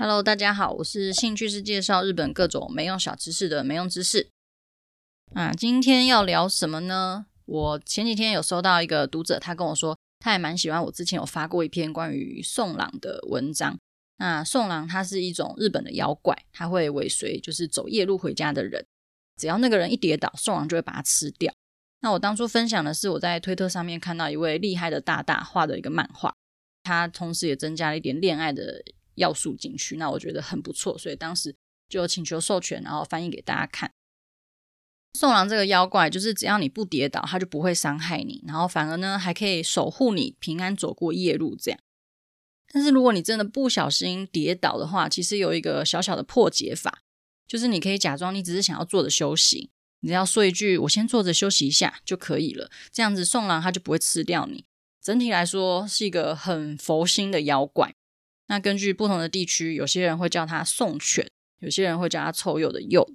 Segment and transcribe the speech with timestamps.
[0.00, 4.30] Hello，大家好，我是兴趣是介绍日本各种没用小知识的没用知识。
[5.34, 7.26] 啊，今天要聊什么呢？
[7.46, 13.76] 我前几天有收到一个读者，他跟我说，他也蛮喜欢我之前有发过一篇关于宋朗的文章。
[14.18, 18.86] 那送郎它是一种日本的妖怪，它会尾随就是走夜路回家的人，
[19.36, 21.52] 只要那个人一跌倒，宋朗就会把他吃掉。
[22.02, 26.32] 那我当初分享的是我在推特上面看到一位厉害的大大画的一个漫画，
[26.84, 28.84] 他同时也增加了一点恋爱的。
[29.18, 31.54] 要素进去，那我觉得很不错，所以当时
[31.88, 33.90] 就请求授权，然后翻译给大家看。
[35.14, 41.80] 送郎这个妖怪，就是只要你不跌倒，他就不会伤害你，然后反而呢还可以守护你平安走过夜路这样。
[42.70, 47.02] 但是如果你真的不小心跌倒的话，其实有一个小小的破解法，
[47.46, 52.70] 就是你可以假装你只是想要坐着休息，你只要说一句“我先坐着休息一下”就可以了。
[52.92, 54.66] 这样子送郎他就不会吃掉你。
[55.02, 57.94] 整体来说是一个很佛心的妖怪。
[58.48, 61.26] 那根据不同的地区，有些人会叫它送犬，
[61.60, 63.06] 有些人会叫它臭鼬的鼬。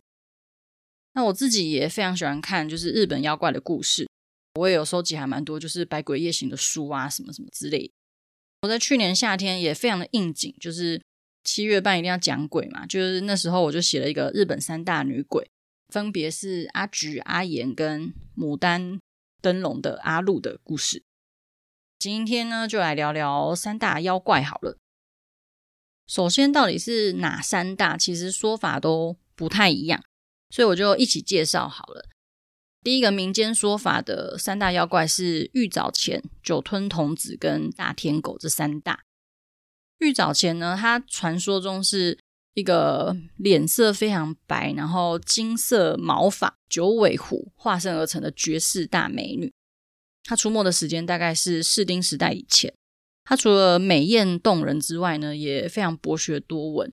[1.14, 4.08] 那我自己也非常喜欢看，就是日本妖怪的故事，
[4.56, 7.92] 我也有收集还蛮多，就是《百鬼夜行》的书啊，什么什么之类。
[8.62, 11.02] 我在去年夏天也非常的应景，就是
[11.44, 15.50] 七月半一定要讲鬼嘛，就是那时候我就写了一个日本三大女鬼，
[15.90, 19.00] 分别是阿菊、阿岩跟牡丹
[19.42, 21.04] 灯笼的阿露的故事。
[22.00, 24.78] 今天呢，就来聊聊三大妖怪好了。
[26.08, 27.98] 首先，到底是哪三大？
[27.98, 30.04] 其实说法都不太一样，
[30.50, 32.10] 所以我就一起介绍好了。
[32.84, 39.06] 第一个民间说法的三大妖怪是玉藻前、酒吞童子跟大天狗这三大。
[40.00, 42.20] 玉藻前呢，它传说中是
[42.56, 49.54] 一个脸色非常白，然后金色毛发、九尾狐化身而成的绝世大美女。
[50.26, 52.74] 她出没的时间大概是室町时代以前。
[53.24, 56.92] 她除了美艳动人之外呢，也非常博学多闻。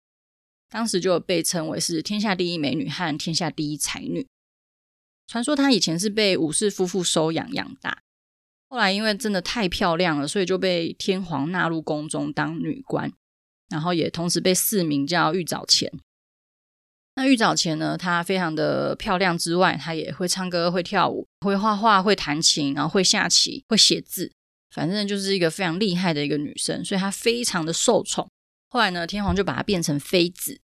[0.68, 4.26] 当时就被称为是天下第一美女和天下第一才女。
[5.26, 8.02] 传说她以前是被武士夫妇收养养大，
[8.68, 13.12] 后来因为真的太漂亮了，所以就被天皇纳入宫中当女官，
[13.68, 15.92] 然后也同时被赐名叫玉藻前。
[17.16, 24.32] 那玉藻前呢，她非常的漂亮之外，她也会唱歌、会跳舞、会画画、会弹琴，然后会下棋、会写字。
[24.70, 28.28] 反正就是一个非常厉害的一个女生，所以她非常的受宠。
[28.68, 30.60] 后来呢，天皇就把她变成妃子。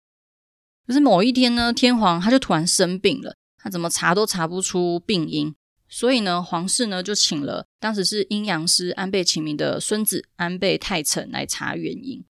[0.86, 5.54] 可是某一天呢，天皇他就突然生病了，他怎么查都查不出病因。
[5.88, 12.24] 所以呢，皇室呢就请了当时是阴阳师安倍晴明的孙子安倍泰成来查原因。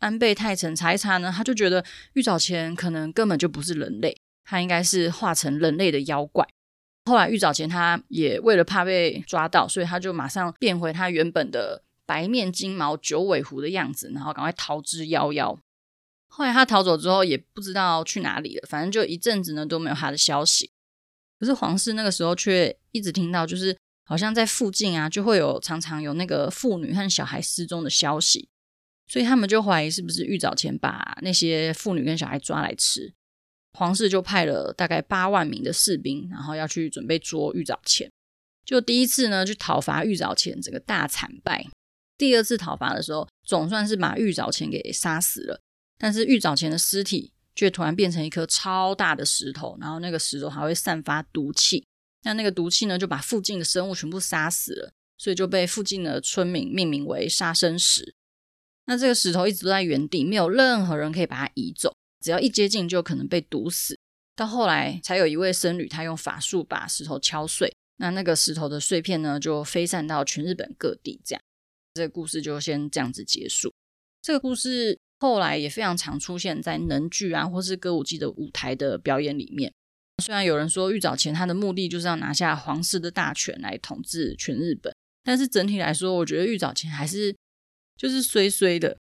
[0.00, 4.14] 安倍泰成查一查呢，他就觉得玉藻前可能根本就不是人类，
[4.44, 6.46] 他应该是化成人类的妖怪。
[7.06, 15.58] 后来玉藻前他也为了怕被抓到，所以他就马上变回他原本的白面金毛九尾狐的样子，然后赶快逃之夭夭。
[16.28, 20.70] 后来他逃走之后也不知道去哪里了，反正就一阵子呢都没有他的消息。
[21.38, 28.48] 可是皇室那个时候却一直听到，就是好像在附近啊就会有常常有那个妇女和小孩失踪的消息，
[29.06, 33.12] 所以他们就怀疑是不是玉藻前把那些妇女跟小孩抓来吃。
[33.76, 38.10] 皇室就派了大概八万名的士兵，然后要去准备捉玉藻前。
[38.64, 41.66] 就第一次呢，去讨伐玉藻前，整个大惨败。
[42.16, 45.60] 第二次讨伐的时候，总算是把玉藻前给杀死了。
[45.98, 51.84] 但是玉藻前的尸体却突然变成一颗超大的石头，然后那个石头还会散发毒气。
[52.22, 58.14] 那那个毒气呢，就把附近的生物全部杀死了，所以就被附近的村民命名为杀生石。
[58.86, 61.93] 那这个石头一直都在原地，没有任何人可以把它移走。
[62.24, 63.98] 只要一接近，就可能被毒死。
[64.34, 67.70] 到后来，才有一位僧侣，他用法术把石头敲碎。
[67.98, 71.20] 那那个石头的碎片呢，就飞散到全日本各地。
[71.22, 71.42] 这样，
[71.92, 73.74] 这个故事就先这样子结束。
[74.22, 79.70] 这个故事后来也非常常出现在能剧啊，或是歌舞伎的舞台的表演里面。
[80.22, 87.36] 虽然有人说玉藻前他的目的就是要拿下皇室的大权来统治全日本，但是整体来说，我觉得玉藻前还是
[87.98, 88.96] 就是衰衰的，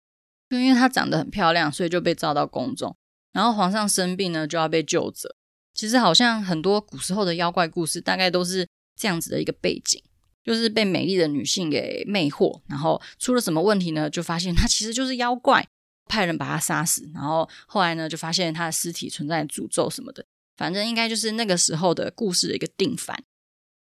[0.48, 2.96] 就因为她长得很漂亮，所以就被召到宫中。
[3.32, 5.35] 然后皇上生病呢，就要被救责。
[5.73, 10.03] 其实好像很多古时候的妖怪故事，大概都是这样子的一个背景，
[10.44, 14.11] 就是被美丽的女性给魅惑，然后出了什么问题呢？
[14.11, 15.67] 就发现她其实就是妖怪，
[16.06, 17.09] 派人把她杀死。
[17.15, 20.25] 然后后来呢，就发现她的尸体存在诅咒什么的。
[20.56, 23.25] 反正应该就是那个时候的故事的一个定番。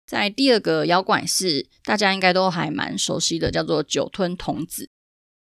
[0.07, 4.89] 在第二个妖怪是大家应该都还蛮熟悉的，叫做酒吞童子。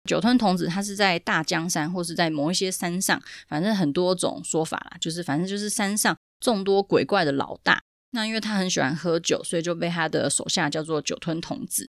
[0.05, 7.81] 酒吞童子，他是在大江山或是在某一些山上，反正很多种说法啦，就是反正就是山上众多鬼怪的老大。
[8.11, 11.87] 那因为他很喜欢喝酒，所以就被他的手下叫做酒吞童子。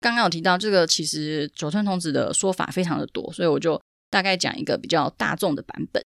[0.00, 3.80] 刚刚有提到这个，其实酒吞童子的说法非常的多，所以我就
[4.10, 6.02] 大概讲一个比较大众的版本。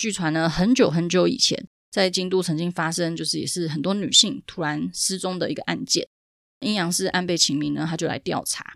[0.00, 6.08] 据传呢，很久很久以前，在京都曾经发生，就是也是很多女性突然失踪的一个案件。
[6.60, 8.74] 阴阳师安倍晴明呢，他就来调查，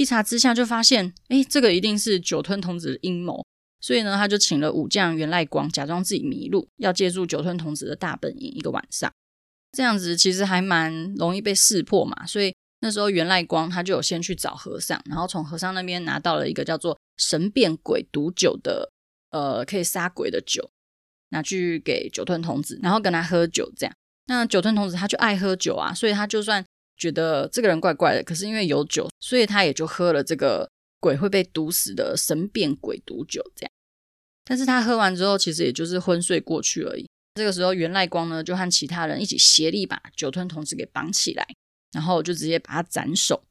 [0.00, 3.44] 一查之下就发现，哎，这个一定是酒吞童子的阴谋。
[3.82, 9.12] 所以呢，他就请了武将源赖光，假装自己迷路，要借助酒吞童子的大本营一个晚上。
[9.72, 12.24] 这样子其实还蛮容易被识破嘛。
[12.26, 18.90] 所以那时候源赖光他就有先去找和尚，然后从和尚那边拿到了一个叫做神变鬼毒酒的，
[19.32, 20.70] 呃，可以杀鬼的酒，
[21.28, 23.70] 拿去给酒吞童子，然后跟他喝酒。
[23.76, 23.94] 这样，
[24.28, 26.64] 那酒吞童子他就爱喝酒啊，所以他就算
[27.00, 30.70] 觉得这个人怪怪的，可是因为有酒，所以他也就喝了这个。
[31.02, 33.70] 鬼会被毒死的神变鬼毒酒，这样，
[34.44, 37.08] 但是他喝完之后，其实也就是昏睡过去而已。
[37.36, 41.46] 这个时候，源赖光呢就和其他人一起协力把酒吞童子给绑起来，
[41.92, 43.42] 然后就直接把他斩首，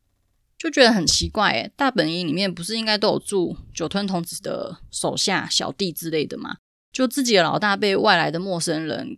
[0.59, 6.57] 就觉得很奇怪，诶，大本营里面不是应该都有住酒吞童子的手下小弟之类的吗？
[6.91, 9.17] 就自己的老大被外来的陌生人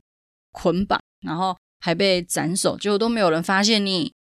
[0.53, 4.13] 捆绑，然后还被斩首，结果都没有人发现你，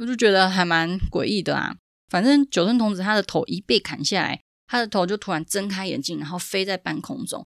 [0.00, 1.76] 我就觉得还蛮诡异的啊。
[2.08, 7.46] 反正酒吞童子他的头一被砍下来，他的头就突然睁开眼睛，然后飞在半空中，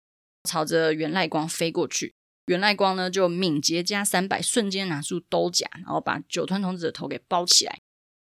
[0.44, 2.14] 朝着原赖光飞过去。
[2.46, 7.80] 原赖光呢就敏捷加三百，瞬间拿出兜甲，然后把酒吞童子的头给包起来，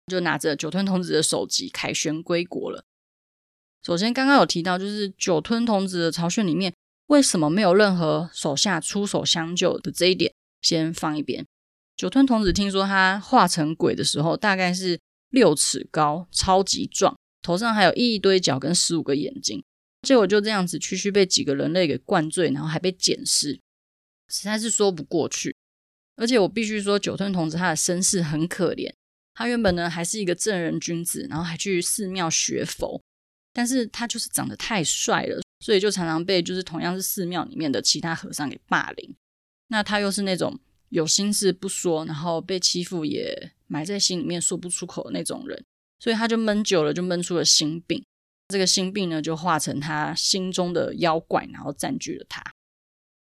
[0.05, 2.85] 就拿着酒吞童子的首级凯旋归国了。
[3.83, 6.71] 首先，刚刚有提到，就是酒吞童子的巢穴里面
[7.07, 10.31] 为什么没有任何手下出手相救的这一点，
[10.61, 11.45] 先放一边。
[12.01, 14.99] 酒吞童子听说他化成鬼的时候，大概是。
[15.29, 19.63] 六尺高，超级壮，头上还有一堆角跟十五个眼睛，
[20.01, 23.57] 结果就这样子区区被几个人类给灌醉，然后还被捡尸，
[24.27, 25.55] 实在是说不过去。
[26.17, 28.93] 而且我必须说，酒吞童子他的身世很可怜，
[29.33, 33.01] 他原本呢还是一个正人君子，然后还去寺庙学佛，
[33.53, 39.15] 但是他就是长得太帅了，所以就常常被就是同样是寺庙里面的其他和尚给霸凌。
[39.69, 40.59] 那他又是那种
[40.91, 43.51] 有心事不说，然后被欺负也。
[43.71, 45.63] 埋在心里面说不出口的那种人，
[45.97, 48.03] 所以他就闷久了，就闷出了心病。
[48.49, 52.43] 这个心病呢，就化成他心中的妖怪，然后占据了他。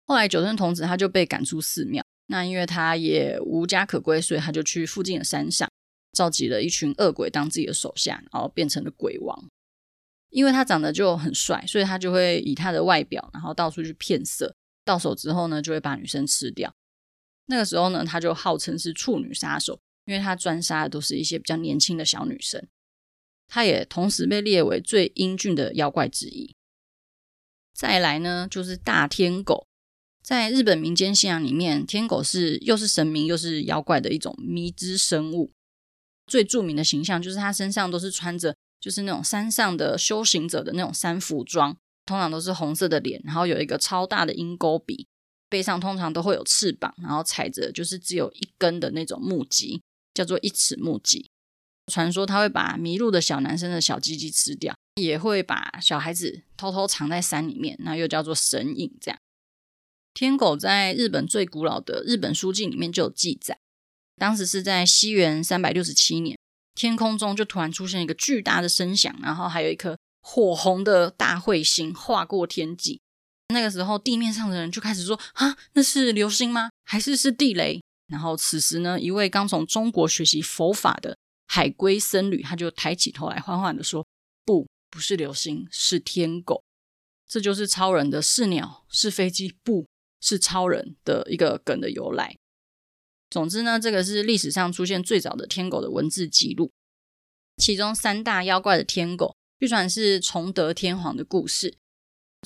[0.07, 5.71] 后来酒吞童子他就被赶出寺庙，那因为他也无家可归，所以他就去附近的山上，
[6.15, 9.49] 召集了一群恶鬼当自己的手下，然后变成了鬼王。
[10.31, 14.53] 因为他长得就很帅，所以他就会以他的外表，然后到处去骗色。
[14.85, 16.75] 到手之后呢，就会把女生吃掉。
[17.51, 19.79] 那个时候呢，他就号称是处女杀手。
[20.07, 22.67] 因为他专杀的都是一些比较年轻的小女生，
[23.47, 26.57] 他也同时被列为最英俊的妖怪之一。
[27.73, 29.69] 再来呢，就是大天狗，
[30.21, 35.53] 在日本民间信仰里面，天狗是又是神明又是妖怪的一种迷之生物。
[36.27, 45.07] 最著名的形象就是他身上都是穿着就是那种山上的修行者的那种山服装，通常都是红色的脸，然后有一个超大的鹰钩鼻，
[45.51, 49.83] 背上通常都会有翅膀，然后踩着就是只有一根的那种木屐。
[50.13, 51.31] 叫做一尺木屐，
[51.87, 58.93] 传说他会把迷路的小男生的小鸡鸡吃掉，也会把小孩子偷偷藏在山里面，那又叫做神隐。
[59.01, 59.19] 这样，
[60.13, 63.61] 天狗在日本最古老的日本书纪里面就有记载，
[64.17, 66.37] 当时是在西元三百六十七年，
[66.75, 73.01] 天空中就突然出现一个巨大的声响，然后还有一颗火红的大彗星划过天际。
[73.51, 76.71] 那个时候，地面上的人就开始说：“啊，那是流星吗？
[76.85, 81.17] 还是是地雷？”然后此时呢，一位刚从中国学习佛法的
[81.47, 84.07] 海归僧侣，他就抬起头来，缓缓地说
[84.45, 86.63] ：“不，不是流星，是天狗。
[87.29, 89.87] 这就是超人的是鸟，是飞机，不
[90.21, 92.37] 是超人的一个梗的由来。
[93.31, 96.73] 总之呢，这个是历史上出现最早的天狗的文字记录。
[97.57, 101.77] 其中三大妖怪的天狗，据传是崇德天皇的故事。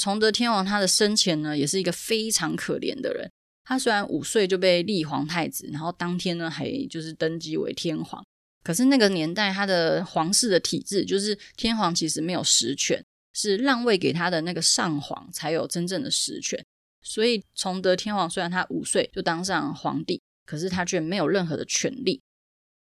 [0.00, 3.30] 崇德天皇他的生前呢，也是一个非常可怜的人。”
[3.66, 8.22] 他虽然五岁就被立皇太子，然后当天呢还就是登基为天皇，
[8.62, 16.62] 可是那个年代他的皇室的体制就是天皇其实没有实权，是让位给他的那个上皇才有真正的实权。
[17.00, 22.20] 所以崇德天皇虽然他五岁就当上皇帝，可是他却没有任何的权力。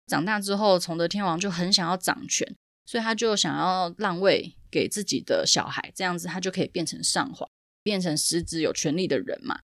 [0.07, 7.47] 长大之后，崇德天皇就很想要掌权，所以他就想要让位给自己的小孩，这样子他就可以变成上皇，
[7.83, 9.59] 变成实质有权力的人嘛。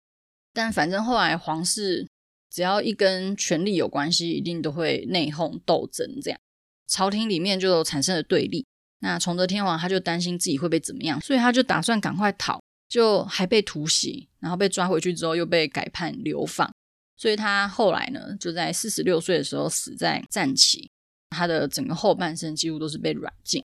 [0.52, 2.08] 但反正后来皇室
[2.50, 6.40] 只要一跟权力有关系，一定都会内讧斗争，这样
[6.88, 8.66] 朝廷里面就产生了对立。
[9.00, 16.72] 那崇德天皇他就担心自己会被怎么样，所以他就打算赶快逃，就还被突袭，然后被抓回去之后又被改判流放。
[17.18, 20.90] 所以他后来呢，就在四十六岁的时候死在战旗，
[21.30, 23.64] 他的整个后半生几乎都是被软禁。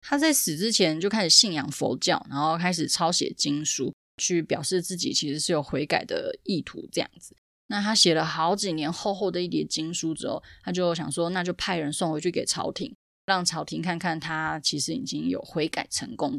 [0.00, 7.34] 他在死之前就开始信仰佛教，然后开始抄写经书，去表示自己其实是有悔改的意图这样子。
[7.68, 12.92] 那他写了好几年厚厚的一叠经书之后，他就想说，那就派人送回去给朝廷，
[13.26, 16.36] 让朝廷看看他其实已经有悔改成功。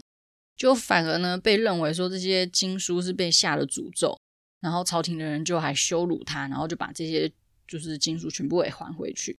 [0.58, 4.20] 就反而呢，被认为说这些经书是被下了诅咒，
[4.60, 7.32] 然后朝廷的人就还羞辱他，然后就把这些
[7.66, 9.38] 就是经书全部给还回去。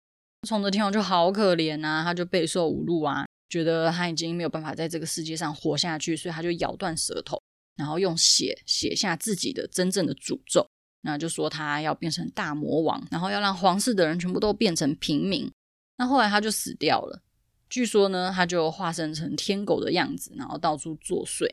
[0.48, 7.38] 崇德天王就好可怜啊，他就备受侮辱啊，觉得他已经没有办法在这个世界上活下去，所以他就咬断舌头，
[7.76, 10.66] 然后用血写下自己的真正的诅咒。
[11.02, 15.52] 那就说他要变成大魔王，然后要让皇室的人全部都变成平民。
[15.98, 17.20] 那后来他就死掉了。
[17.68, 21.52] 据说呢，他就化身成天狗的样子，然后到处作祟。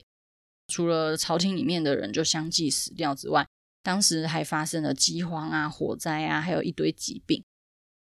[0.72, 3.46] 除了朝廷里面的人就相继死掉之外，
[3.84, 7.44] 当时还发生了饥荒啊、火灾啊，还有一堆疾病。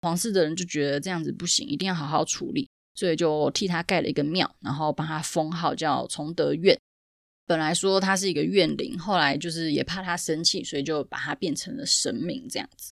[0.03, 6.77] 皇室的人就觉得这样子不行，一定要好好处理，所以就替他盖了一个庙，然后帮他封号叫崇德院。
[7.45, 12.91] 本来说他是一个怨灵，后来就是也怕他生气，所以就把他变成了神明这样子。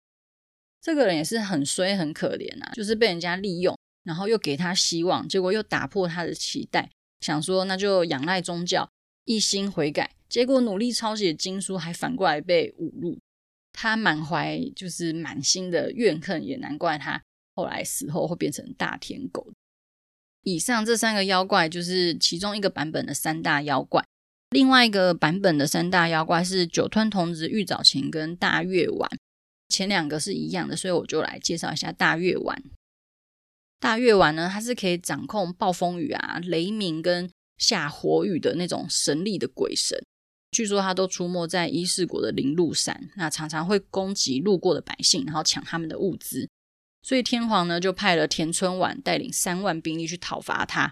[0.81, 6.91] 这个人也是很衰很可怜啊，就是被人家利用，然后又给他希望，结果又打破他的期待，
[7.21, 8.87] 想说那就仰赖宗教，
[9.23, 13.17] 一心悔改，结果努力抄写经书，还反过来被侮辱。
[13.71, 17.19] 他满怀就是满心的怨恨，也难怪他
[17.55, 19.51] 后来死后会变成大天狗。
[20.43, 24.05] 以上这三个妖怪就是其中一个版本的三大妖怪。
[24.51, 29.09] 另外一个版本的三大妖怪是酒吞童子、玉藻前跟大月丸，
[29.69, 32.63] 前两个是一样的，所以我就来介绍一下大月丸。
[33.79, 39.97] 大月丸呢，它是可以掌控暴风雨啊、雷鸣跟下火雨的那种神力的鬼神。
[40.51, 46.47] 据说它都出没在伊势国的铃鹿山，那常常会攻击路过的百姓，然后抢他们的物资。
[47.03, 50.91] 所以天皇呢，就派了田村丸带领三万兵力去讨伐他。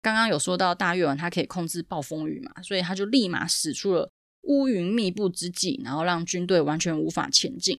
[0.00, 4.10] 刚刚有说到大月丸，他可以控制暴风雨嘛，所以他就立马使出了
[4.44, 7.78] 乌云密布之计，然后让军队完全无法前进。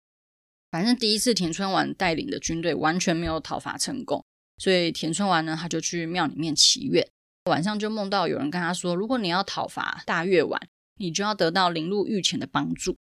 [0.69, 4.23] 反正第一次田村丸带领的军队完全没有讨伐成功，
[4.59, 7.05] 所以田村丸呢，他就去庙里面祈愿，
[7.45, 10.61] 晚上就梦到有人跟他说，如果你要讨伐大月丸，
[10.99, 12.95] 你就要得到铃鹿御前的帮助。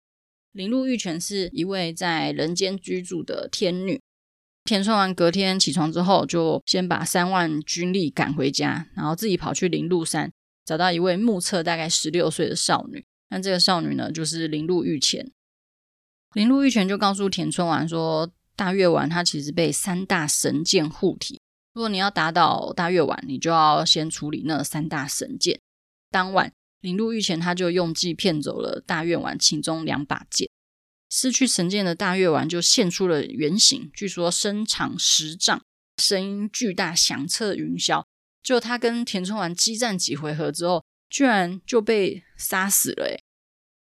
[0.53, 4.01] 铃鹿御前是一位在人间居住的天女。
[4.65, 10.31] 田村丸隔天起床之后，就先把三万军力赶回家，然后自己跑去铃鹿山，
[10.65, 13.05] 找到一位目测大概十六岁的少女。
[13.31, 15.33] 那这个少女呢，就是铃鹿御前。
[16.35, 21.41] 铃鹿御前就告诉田村丸说，大月丸他其实被三大神剑护体，
[21.73, 25.59] 如果你要打倒大月丸，你就要先处理那三大神剑。
[26.11, 26.53] 当晚，
[26.83, 30.50] 铃鹿御前他就用计骗走了大月丸其中两把剑。
[31.11, 35.61] 失去神剑的大月丸就现出了原形，据说身长十丈，
[35.97, 38.05] 声音巨大，响彻云霄。
[38.43, 43.05] 就他跟田村丸激战几回合之后，居然就被杀死了。
[43.07, 43.23] 诶，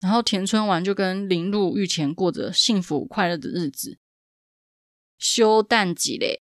[0.01, 3.99] 然后田村丸就跟铃鹿御前过着幸福快乐的日子。
[5.19, 6.41] 修蛋几嘞？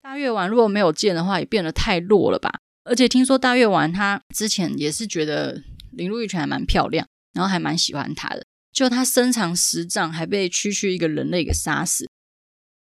[0.00, 2.60] 大月丸如果没有剑的话，也变得太弱了吧？
[2.84, 8.46] 而且听说大月丸他之前也是觉得铃鹿御前还蛮漂亮，然后还蛮喜欢他的。
[8.76, 12.06] 就他身长十丈，还被区区一个人类给杀死，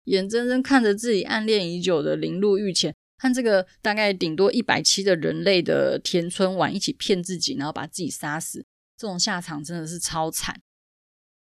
[0.05, 8.65] 眼睁睁看着自己暗恋已久的铃鹿御前和这个大概顶多一百七的人类的田村丸一起骗自己，然后把自己杀死，
[8.97, 10.63] 这种下场真的是超惨。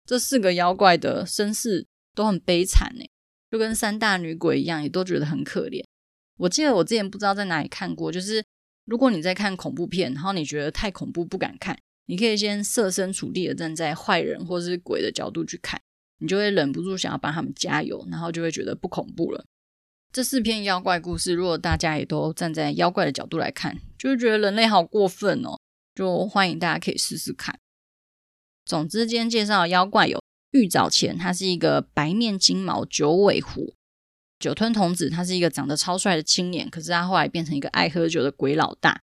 [0.05, 3.07] 这四个妖怪的身世都很悲惨呢，
[3.51, 5.83] 就跟三大女鬼一样，也都觉得很可怜。
[6.37, 8.45] 我记得我之前不知道在哪里看过，就是
[8.85, 11.79] 如果你在看恐怖片，然后你觉得太恐怖不敢看。
[12.07, 15.81] 你可以先设身处地的站在坏人或是鬼的角度去看，
[16.19, 19.45] 你就会忍不住想要帮他们加油，然后就会觉得不恐怖了。
[20.13, 25.59] 这四篇妖怪故事，如果大家也都站在妖怪的角度来看，就会觉得人类好过分哦。
[25.95, 27.59] 就欢迎大家可以试试看。
[28.65, 33.75] 总之，今天介绍的妖怪有玉藻前，他是一个白面金毛九尾狐；
[34.39, 39.01] 酒吞童子，他是一个长得超帅的青年，可是他后来变成一个爱喝酒的鬼老大；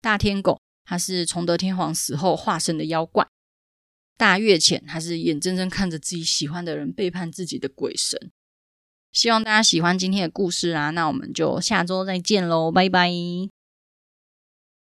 [0.00, 0.60] 大天狗。
[0.88, 3.28] 他是崇德天皇死后化身的妖怪，
[4.16, 8.30] 大月前，他是眼睁睁看着自己喜欢的人背叛自己的鬼神。
[9.12, 13.57] 希望大家喜欢今天的故事啊，那我们就下周再见喽，拜拜。